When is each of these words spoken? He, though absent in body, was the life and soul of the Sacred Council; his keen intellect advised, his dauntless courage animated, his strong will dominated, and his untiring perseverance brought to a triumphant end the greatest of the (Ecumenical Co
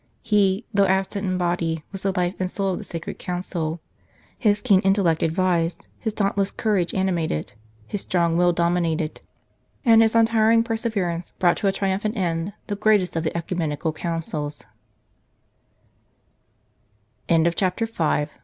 He, 0.23 0.65
though 0.73 0.87
absent 0.87 1.27
in 1.27 1.37
body, 1.37 1.83
was 1.91 2.01
the 2.01 2.11
life 2.11 2.33
and 2.39 2.49
soul 2.49 2.71
of 2.71 2.79
the 2.79 2.83
Sacred 2.83 3.19
Council; 3.19 3.79
his 4.35 4.59
keen 4.59 4.79
intellect 4.79 5.21
advised, 5.21 5.85
his 5.99 6.11
dauntless 6.11 6.49
courage 6.49 6.95
animated, 6.95 7.53
his 7.85 8.01
strong 8.01 8.35
will 8.35 8.51
dominated, 8.51 9.21
and 9.85 10.01
his 10.01 10.15
untiring 10.15 10.63
perseverance 10.63 11.33
brought 11.33 11.57
to 11.57 11.67
a 11.67 11.71
triumphant 11.71 12.17
end 12.17 12.53
the 12.65 12.75
greatest 12.75 13.15
of 13.15 13.23
the 13.23 13.37
(Ecumenical 13.37 13.93
Co 13.93 14.19